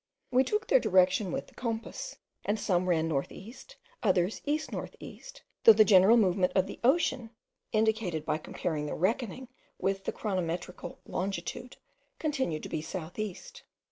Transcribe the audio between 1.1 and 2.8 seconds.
with the compass, and